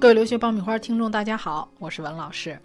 [0.00, 2.58] 各位留学爆米花听众，大家好，我是文老师。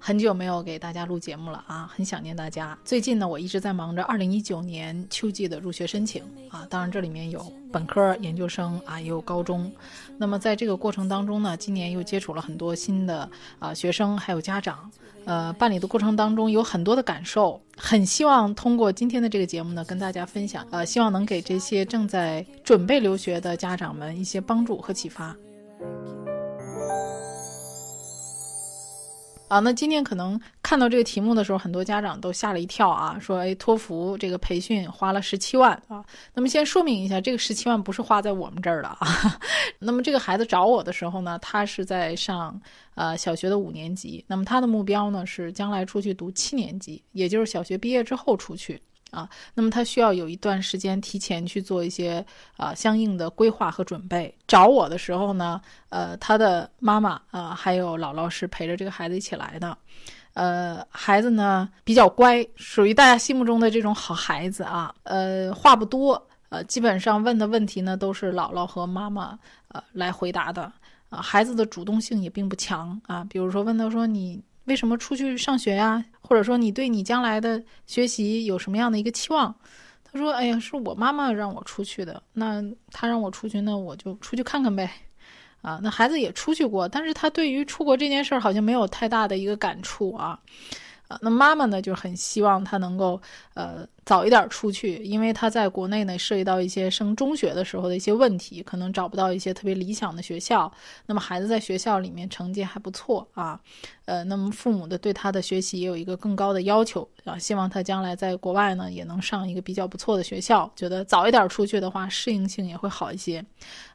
[0.00, 2.76] 很久没有给大家录节目了啊，很想念大家。
[2.84, 7.40] 最近呢，我一直在忙着2019年秋季的入学申请啊，当然这里面有
[7.70, 9.70] 本科、研究生啊，也有高中。
[10.18, 13.30] 那么在这个过程当中呢，今年又接触了很多新的
[13.60, 14.90] 啊学生，还有家长。
[15.26, 20.66] 呃，办理的过程当中有很多的感受，很希望通过今天的这个节目呢，跟大家分享。
[20.72, 25.36] 呃，希望能给这些正在准备留学的家长们一些帮助和启发。
[29.50, 36.04] 啊，那今天可能看到这个题目的时候，很多家长都吓了一跳啊，说：“哎，托福这个培训花了十七万啊。”
[36.34, 39.00] 那么先说明一下，这个十七万不是花在我们这儿的啊。
[39.80, 42.62] 那么这个孩子找我的时候呢，他是在上
[42.94, 48.80] 呃小学的五年级，那么他的目标呢是将来出去读七年级，也就是小学毕业之后出去。
[49.10, 52.24] 啊，那么他需要有一段时间提前去做一些
[52.56, 54.32] 啊相应的规划和准备。
[54.46, 59.76] 找我的时候呢，呃，他的妈妈啊还有姥姥是陪着这个孩子一起来的。
[60.34, 64.94] 呃，孩子呢比较乖，属于大家心目中的这种好孩子啊。
[65.02, 70.72] 呃，话不多，呃，基本上问的问题呢都是姥姥和妈妈呃来回答的。
[71.08, 73.24] 啊，孩子的主动性也并不强啊。
[73.28, 74.40] 比如说问他说你。
[74.70, 76.04] 为什么出去上学呀？
[76.20, 79.52] 或者说你对你将来的学习有什么样的一个期望？
[80.04, 82.22] 他说：“哎呀，是我妈妈让我出去的。
[82.34, 84.88] 那她让我出去，那我就出去看看呗。
[85.60, 90.38] 啊，那孩子也出去过，但是他对于出国这件事儿好像没有太大的一个感触啊。”
[91.10, 93.20] 啊，那妈妈呢就很希望他能够
[93.54, 100.72] 呃早一点出去，因为他在国内呢涉及到一些升中学的时候的一些问题，可能找不到一些特别理想的学校。
[101.06, 103.60] 那么孩子在学校里面成绩还不错啊，
[104.04, 113.44] 呃，那么父母的对他的学习也有一个更高的要求啊，希望他将来在国外呢也能上一个比较不错的学校，觉得早一点出去的话适应性也会好一些，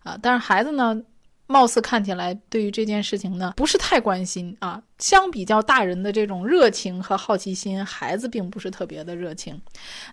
[0.04, 1.02] 啊，但是孩子呢。
[1.48, 9.62] 貌似看起来对于这件事情呢不是太关心啊，相比较大人的这种热情和好奇心，孩子并不是特别的热情。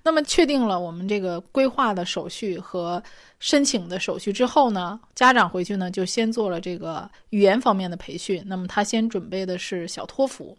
[0.03, 3.03] 那么确定了我们这个规划的手续和
[3.39, 8.43] 申请的手续之后呢，家长回去呢就先做了这个语言方面的培训。
[8.47, 10.57] 那么他先准备的是小托福，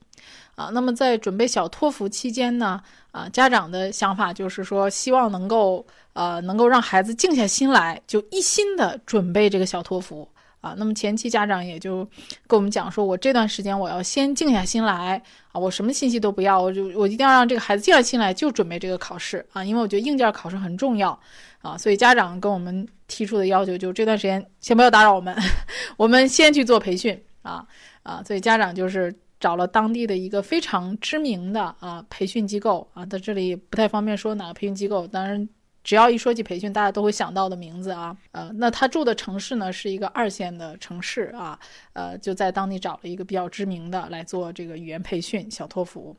[0.56, 2.82] 啊，那么在准备小托福期间呢，
[3.12, 10.28] 啊，家长的想法就是说希望能够呃能够让孩子静下心来，就一心的准备这个小托福。
[10.64, 12.08] 啊，那么前期家长也就
[12.48, 21.20] 跟我们讲说，我这段时间我要先静下心来啊，我什么信息都不要，我就我一定要让这个孩子静下心来，就准备这个考试啊，因为我觉得硬件考试很重要
[21.62, 25.36] 啊，所以家长跟我们提出的要求就这段时间先不要打扰我们，
[25.98, 27.68] 我们先去做培训啊
[28.04, 35.50] 啊，所以家长就是找了当地的一个非常知名的啊培训机构啊，在这里不太方便说哪个培训机构，当然。
[35.84, 41.60] 只要一说起培训，大家都会想到的名字啊，呃，那他住的城市呢是一个二线的城市啊，
[41.92, 46.16] 呃，就在当地找了一个比较知名的来做这个语言培训小托福。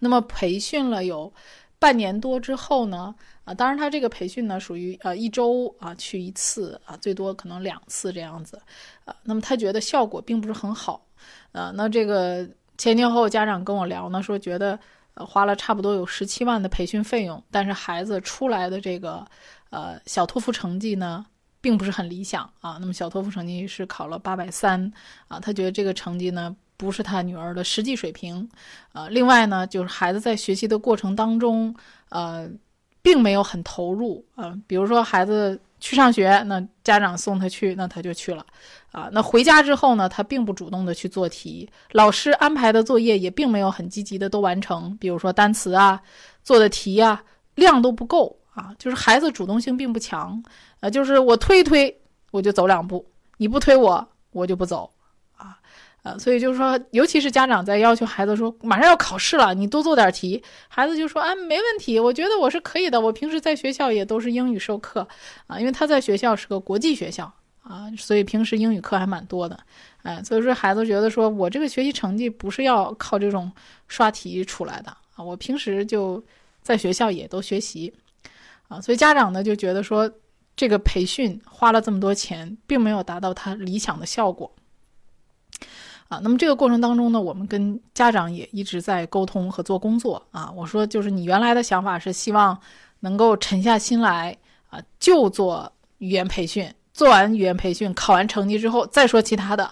[0.00, 1.32] 那么培训了有
[1.78, 3.14] 半年多之后呢，
[3.44, 8.60] 啊，当然他这个培训呢属于呃一周啊去一次啊，最多可能两次这样子，
[9.04, 11.06] 啊，那么他觉得效果并不是很好，
[11.52, 12.44] 啊，那这个
[12.76, 14.76] 前前后后家长跟我聊呢，说觉得。
[15.14, 19.26] 呃，花了差不多有十七万的培训费用，但是孩子出来的这个
[19.70, 21.24] 呃小托福成绩呢，
[21.60, 22.78] 并不是很理想啊。
[22.80, 24.92] 那么小托福成绩是考了八百三
[25.28, 28.48] 啊，他觉得这个成绩呢不是他女儿的实际水平。
[28.92, 31.74] 呃，另外呢，就是孩子在学习的过程当中，
[32.08, 32.48] 呃，
[33.02, 34.58] 并没有很投入啊。
[34.66, 35.60] 比如说孩子。
[35.80, 38.44] 去上学，那家长送他去，那他就去了，
[38.92, 46.00] 啊，那回家之后呢，他并不主动的去做题，老师安排的作业也并没有很积极的都完成，比如说单词啊，
[46.42, 47.22] 做的题啊，
[47.54, 48.38] 量都不够。
[48.54, 50.40] 啊，就是孩子主动性并不强，
[50.78, 53.04] 啊，就是我推一推我就走两步，
[53.36, 54.88] 你不推我我就不走。
[56.04, 65.08] 啊，所以就是说，尤其是家长在要求孩子说马上要考试了，你多做点题，孩子就说啊，没问题，我觉得我是可以的，我平时在学校也都是英语授课，
[65.46, 69.58] 啊，因为他在学校是个国际学校啊，所以平时英语课还蛮多的，
[70.02, 73.50] 哎，所以说孩子觉得说我这个学习成绩不是要靠这种
[73.88, 76.22] 刷题出来的啊，我平时就
[76.60, 77.90] 在学校也都学习，
[78.68, 80.12] 啊，所以家长呢就觉得说
[80.54, 84.54] 这个培训花了这么多钱，并没有达到他理想的效果。
[86.22, 90.52] 那么这个过程当中呢，我们跟家长也一直在沟通和做工作啊。
[90.54, 92.58] 我说，就是你原来的想法是希望
[93.00, 94.36] 能够沉下心来
[94.70, 99.70] 啊，就做语言培训，做完语言培训，考完成绩之后再说其他的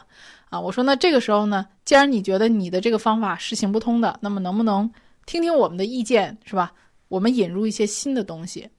[0.50, 0.58] 啊。
[0.58, 4.90] 我说，那这个时候呢，既然你觉得你的这个方法是行不通的，那么能不能
[5.26, 6.72] 听听我们的意见，是吧？
[7.08, 8.70] 我们引入一些新的东西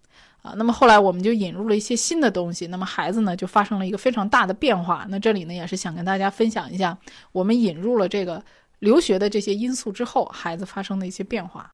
[0.44, 0.54] 啊。
[0.56, 5.08] 那么后来我们就引入了一些新的东西，那么孩子呢就发生了一个非常大的变化。
[5.10, 6.96] 那这里呢也是想跟大家分享一下，
[7.32, 8.44] 我们引入了这个
[8.78, 11.72] 留学的这些因素之后，孩子发生的一些变化。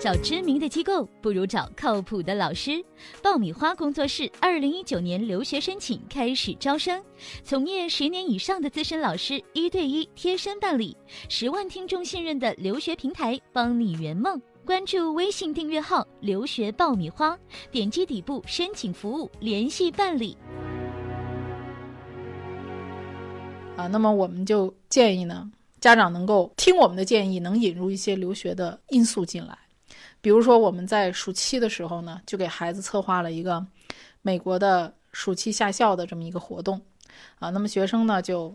[0.00, 2.82] 找知名的机构不如找靠谱的老师。
[3.22, 7.04] 爆米花工作室二零一九年留学申请开始招生，
[7.44, 10.96] 从业十年以上的资深老师一对一贴身办理，
[11.28, 14.40] 十万听众信任的留学平台，帮你圆梦。
[14.70, 17.36] 关注微信订阅号“留学爆米花”，
[17.72, 20.38] 点击底部申请服务联系办理。
[23.76, 25.50] 啊，那么我们就建议呢，
[25.80, 29.58] 家长能够听我们的建议，能引入一些留学的因素进来。
[30.20, 33.66] 比如说，我们在暑期的时候呢，就给孩子策划了一个
[34.22, 36.80] 美国的暑期夏校的这么一个活动，
[37.40, 38.54] 啊，那么学生呢就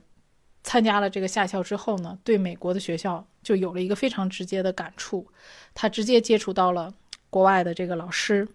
[0.63, 5.25] 参加了这个夏校之后呢，对美国的学校就有了一个非常直接的感触，
[5.73, 6.93] 他直接接触到了
[7.29, 8.45] 国外的这个老师，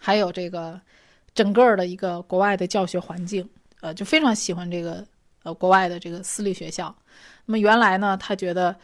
[0.00, 0.80] 还有这个
[1.34, 3.48] 整个的一个国外的教学环境，
[3.82, 5.06] 呃，就非常喜欢这个
[5.42, 6.92] 呃国外的这个私立学校。
[7.44, 8.74] 那么原来呢，他觉得。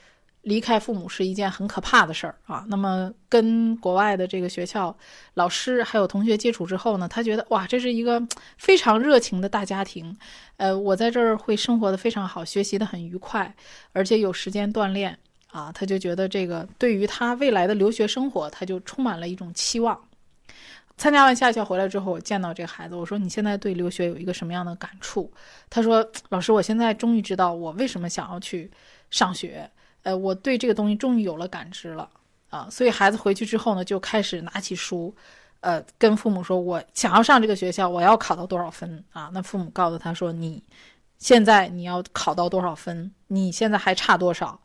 [0.43, 2.65] 离开父母是一件很可怕的事儿啊。
[2.69, 4.97] 那么跟国外的这个学校
[5.35, 8.23] 老师还有同学接触之后呢，他觉得哇，这是一个
[8.57, 10.17] 非常热情的大家庭。
[10.57, 13.55] 呃，我在这儿会生活的非常好，学习的很愉快，
[13.93, 15.17] 而且有时间锻炼
[15.51, 15.71] 啊。
[15.73, 19.99] 他就觉得这个对于他未来的留学生活，他就充满了一种期望。
[20.97, 25.33] 参加完夏校回来之后，我见到这孩子，我说你现在对留学有一个什么样的感触？
[25.71, 28.69] 他说，老师，我现在终于知道我为什么想要去
[29.11, 29.71] 上学。
[30.03, 32.09] 呃，我对这个东西终于有了感知了
[32.51, 35.15] 啊，所以孩子回去之后呢，就开始拿起书，
[35.61, 40.63] 呃，跟父母说：“我想要上这个学校，我要考到多少分啊？”那父母告诉他说：“你
[41.19, 43.11] 现在你要考到多少分？
[43.27, 44.59] 你现在还差多少？”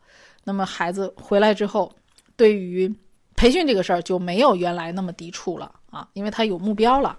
[0.44, 1.94] 那么孩子回来之后，
[2.36, 2.94] 对于
[3.34, 7.18] 培训这个事儿就没有原来那么抵触了啊，因为他有目标了。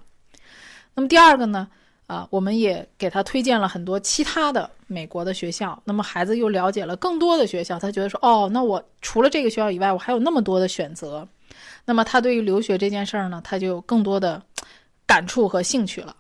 [0.94, 1.68] 那么第二个呢？
[2.08, 11.28] 啊，我们也给他推荐了很多其他的美国的学校，那么孩子又了解了更多的学校，他觉得说，哦，那我除了这个学校以外，我还有那么多的选择，
[11.86, 14.40] 那么他对于留学这件事儿呢，他就有更多的
[15.08, 16.16] 感触和兴趣了。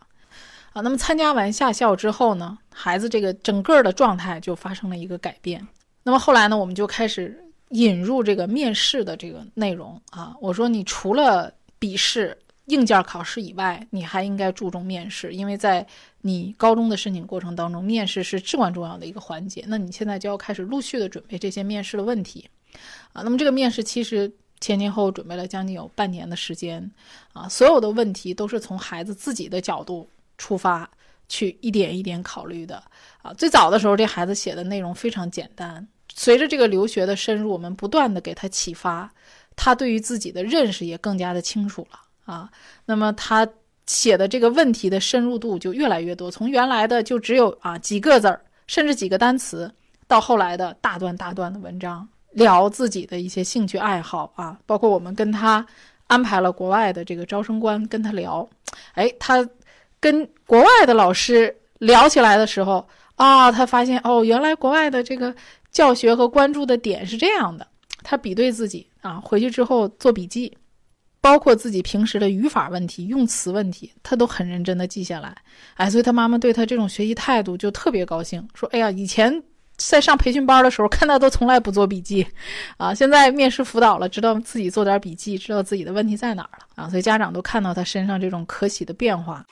[0.73, 5.67] 啊，那么参加完夏校之后呢，孩子这个整个的状态就发生了一个改变。
[6.01, 7.39] 那么后来呢，我们就开始
[7.69, 12.35] 引入这个面试的这个内容啊，我说你除了笔试。
[12.65, 15.85] 硬件考试以外，你还应该注重面试，因为在
[16.21, 19.63] 你高中的申请过程当中，面试是至关重要的一个环节。
[19.67, 22.49] 那你现在就要开始陆续的准备这些面试的问题，
[23.13, 26.89] 啊，那么这个面试其实前前后后准备了将近有半年的时间，
[27.33, 30.09] 啊，所有的问题都是从孩子自己的角度
[30.39, 30.89] 出发，
[31.29, 32.83] 去一点一点考虑的，
[33.21, 39.13] 啊，最早的时候这孩子写的内容非常简单，随着这个留学的深入，我们不断的给他启发，
[39.55, 41.99] 他对于自己的认识也更加的清楚了。
[42.25, 42.49] 啊，
[42.85, 43.47] 那么他
[43.87, 49.71] 写的这个问题的深入度就越来越多，从原来的就只有啊几个字儿，甚至几个单词，
[50.07, 55.63] 到后来的大段大段的文章，聊自己的一些兴趣爱好啊，包括我们跟他
[56.07, 58.47] 安排了国外的这个招生官跟他聊，
[58.93, 59.47] 哎，他
[59.99, 65.33] 跟国外的老师聊起来的时候啊，他发现哦，原来国外的这个
[65.71, 67.67] 教学和关注的点是这样的，
[68.01, 70.57] 他比对自己啊，回去之后做笔记。
[71.25, 75.35] 包括自己平时的语法问题、用词问题，他都很认真的记下来。
[75.73, 79.41] 哎，所以他妈妈对他这种学习态度就特别高兴，说：“哎呀，以前
[79.75, 82.27] 在上培训班的时候，看他都从来不做笔记，
[82.77, 89.43] 啊，现在面试辅导了，知道自己做点笔记，知道自己的问题在哪儿了啊。”所以家长都看到他身上这种可喜的变化。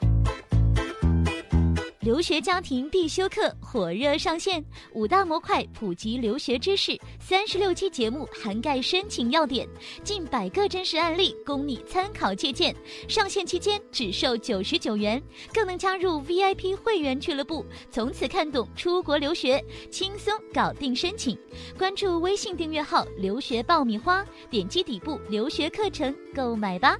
[2.04, 9.66] 留学家庭必修课火热上线，五大模块普及留学知识，三十六期节目涵盖申请要点，
[10.04, 12.76] 近百个真实案例供你参考借鉴。
[13.08, 21.40] 上线期间只售九十九元，更能加入 VIP 会员俱乐部，从此看懂出国留学，轻松搞定申请。
[21.78, 26.98] 关注微信订阅号“留学爆米花”，点击底部留学课程购买吧。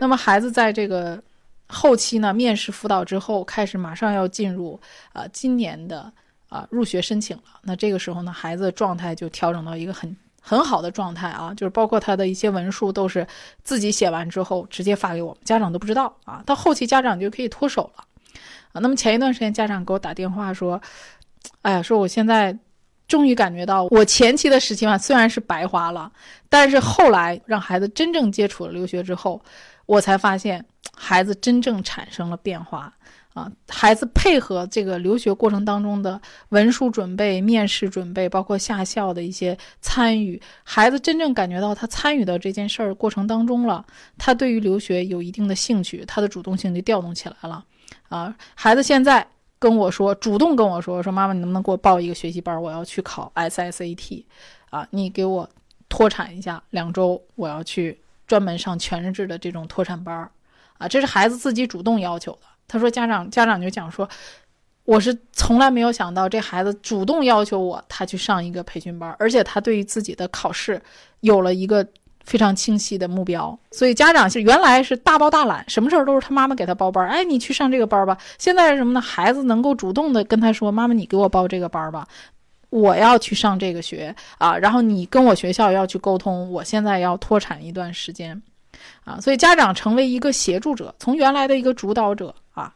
[0.00, 1.22] 那么孩子在这个。
[1.68, 4.78] 后期呢，面试辅导之后，开始马上要进入
[5.12, 6.12] 啊今年的
[6.48, 7.42] 啊入学申请了。
[7.62, 13.26] 那这个时候呢，孩子状态就调整到一个很很好的状态啊，就是包括他的一些文书都是
[13.62, 16.42] 自己写完之后直接发给我们，家长都不知道啊。
[16.44, 18.04] 到后期家长就可以脱手了
[18.72, 18.80] 啊。
[18.80, 20.80] 那么前一段时间家长给我打电话说，
[21.62, 22.56] 哎呀，说我现在
[23.08, 26.12] 终于感觉到我前期的十七万虽然是白花了，
[26.48, 29.40] 但是后来让孩子真正接触了留学之后，
[29.86, 30.64] 我才发现。
[30.96, 32.94] 孩子真正产生了变化
[33.32, 43.84] 啊，孩子配合这个留学过程当中的文书准备、面试准备，包括下校的一些参与，孩子真正感觉到他参与到这件事儿过程当中了，
[44.16, 47.64] 他对于留学有一定的兴趣，他的主动性就调动起来了。
[48.08, 49.26] 啊，孩子现在
[49.58, 52.62] 跟我说，主动跟我说，说妈妈，你能不能给我报一个学习班？
[52.62, 54.24] 我要去考 SSAT，
[54.70, 55.50] 啊，你给我
[55.88, 60.30] 脱产一下，两周我要去专门上全日制的这种脱产班儿，
[60.78, 62.40] 啊，这是孩子自己主动要求的。
[62.66, 64.08] 他说家长家长就讲说，
[64.84, 70.80] 我是从来没有想到这孩子主动要求我他去上一个培训班，而且他对于自己的考试
[71.20, 71.86] 有了一个。
[72.24, 77.10] 非常清晰的目标，所以家长是原来是大包大揽，什么事儿都是他妈妈给他报班儿。
[77.10, 78.16] 哎，你去上这个班吧。
[78.38, 79.00] 现在是什么呢？
[79.02, 82.08] 孩子能够主动的跟他说：“妈妈，你给我报这个班吧，
[82.74, 88.40] 我要去上这个学啊。”然后你跟我学校要去沟通，我现在要脱产一段时间，
[89.04, 92.74] 啊，所以家长成为一个协助者，从原来的一个主导者啊，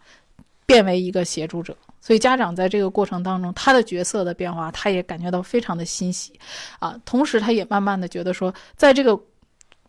[0.66, 1.76] 变为一个协助者。
[2.00, 6.38] 所以家长在这个过程当中，他的角色的变化，他也感觉到非常的欣喜，
[6.78, 9.20] 啊，同时他也慢慢的觉得说，在这个。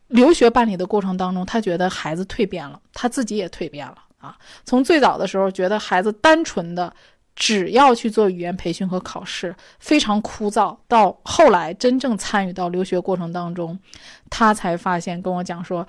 [0.10, 4.36] 留学办理的过程当中，他觉得孩子蜕变了，他自己也蜕变了啊。
[4.66, 6.92] 从最早的时候觉得孩子单纯的
[7.40, 13.80] 只要去做语言培训和考试，非常枯燥，到后来真正参与到留学过程当中，
[14.30, 15.88] 他才发现跟我讲说。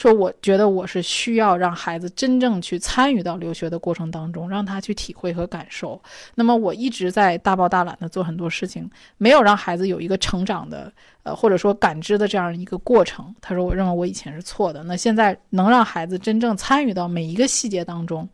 [0.00, 6.00] 说，我觉得我是需要让孩子真正去参与到留学的过程当中，让他去体会和感受。
[6.36, 10.92] 那么我一直在大包大揽的做很多事情，没有让孩子有一个成长的，
[11.24, 13.34] 呃，或者说感知的这样一个过程。
[13.40, 14.84] 他说，我认为我以前是错的。
[14.84, 18.28] 那现在能让孩子真正参与到每一个细节当中，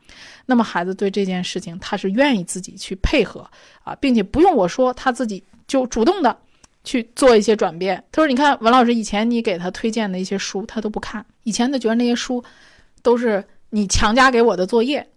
[0.45, 3.49] 那么孩子对这件事情他是愿意自己去配合
[3.83, 6.37] 啊，并且不用我说，他自己就主动的。
[6.87, 7.97] 去做一些转变。
[8.13, 11.25] 他说：“你看，文老师以前你给他推荐的一些书，他都不看。
[11.45, 12.45] 以前他觉得那些书
[13.03, 15.09] 都是你强加给我的作业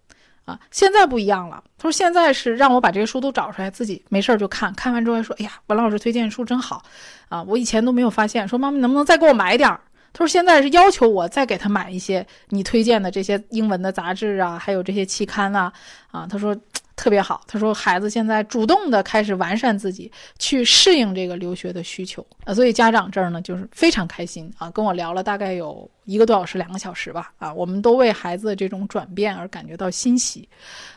[0.46, 0.60] 啊。
[0.70, 1.64] 现在不一样了。
[1.78, 4.74] 他说现在是让我把这些书都找出来，自己没事儿就看。
[4.76, 6.84] 看完之后还说：‘哎呀，文老师推荐书真好
[7.30, 8.48] 啊！’我以前都没有发现。
[8.48, 9.82] 说妈妈能不能再给我买点儿？
[10.14, 15.74] 他说现在是要求我再给他买一些你推荐的这些英文的杂志啊，还有这些期刊啊。
[16.12, 16.56] 啊，他说。”
[16.98, 30.50] 特别好，他说孩子现在主动的开始完善自己，去适应这个留学的需求啊，所以家长这儿呢就是非常开心啊，跟我聊了大概有一个多小时、两个小时吧啊，我们都为孩子的这种转变而感觉到欣喜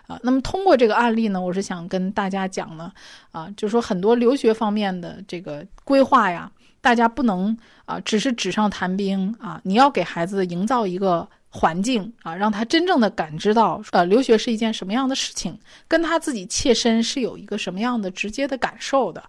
[0.06, 0.18] 啊。
[0.22, 2.90] 那么通过这个案例呢，我是想跟大家讲呢
[3.30, 7.54] 啊，就是说很多留学方面的这个规划呀，大家不能
[7.84, 11.28] 啊只是纸上谈兵啊，你要给孩子营造一个。
[11.50, 19.22] 环境啊，让他真正的感知到，呃，留学是一件什么样的事情，跟他自己切身是有一个什么样的直接的感受的。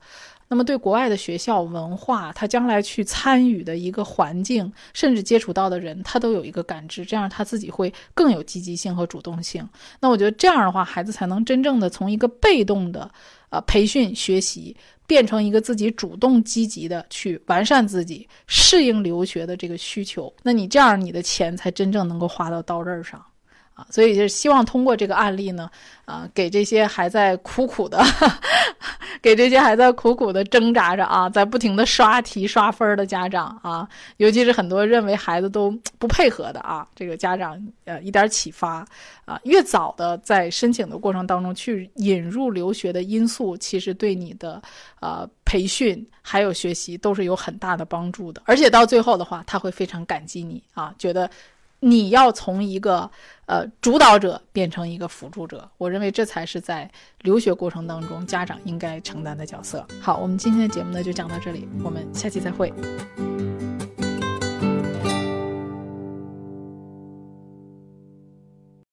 [0.48, 9.66] 那么，对国外的学校文化，他将来去参与的一个环境，甚至接触到的人，他都有一个感知，这样他自己会更有积极性和主动性。
[10.02, 13.10] 那我觉得这样的话，孩子才能真正的从一个被动的，
[13.50, 14.76] 呃，培训学习。
[15.12, 23.22] 变成一个自己主动积极的去完善自己、适应留学的这个需求，那你这样你的钱才真正能够花到刀刃上。
[23.90, 25.70] 所以就是希望通过这个案例呢，
[26.06, 28.02] 啊，给这些还在苦苦的，
[29.22, 38.86] 给这些还在苦苦的挣扎着啊，在不停的刷题刷分的家长啊，尤其是很多认为孩子都不配合的啊，这个家长呃一点启发
[39.26, 44.62] 啊，越早的在申请的过程当中去引入留学的因素，其实对你的
[45.00, 51.30] 呃培训还有学习都是有很大的帮助的，而且到最后的话，他会非常感激你啊，觉得。
[51.84, 53.10] 你要从一个
[53.48, 56.90] 呃主导者变成一个辅助者，我认为这才是在
[57.22, 59.86] 留学过程当中家长应该承担的角色。
[60.00, 62.72] 好，我们今天的节目呢就讲到这里，我们下期再会。